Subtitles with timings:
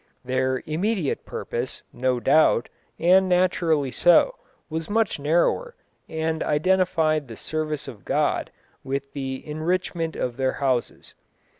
[0.25, 2.69] Their immediate purpose, no doubt,
[2.99, 4.33] and naturally so,
[4.67, 5.75] was much narrower,
[6.09, 8.49] and identified the service of God
[8.83, 11.13] with the enrichment of their houses.